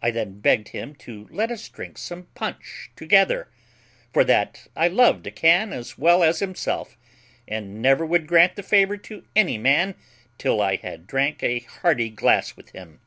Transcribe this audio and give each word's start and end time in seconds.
I 0.00 0.10
then 0.10 0.40
begged 0.40 0.68
him 0.68 0.94
to 1.04 1.28
let 1.30 1.50
us 1.50 1.68
drink 1.68 1.98
some 1.98 2.28
punch 2.34 2.90
together; 2.96 3.48
for 4.10 4.24
that 4.24 4.68
I 4.74 4.88
loved 4.88 5.26
a 5.26 5.30
can 5.30 5.74
as 5.74 5.98
well 5.98 6.22
as 6.22 6.38
himself, 6.38 6.96
and 7.46 7.82
never 7.82 8.06
would 8.06 8.26
grant 8.26 8.56
the 8.56 8.62
favour 8.62 8.96
to 8.96 9.26
any 9.36 9.58
man 9.58 9.96
till 10.38 10.62
I 10.62 10.76
had 10.76 11.06
drank 11.06 11.42
a 11.42 11.58
hearty 11.58 12.08
glass 12.08 12.56
with 12.56 12.70
him. 12.70 13.00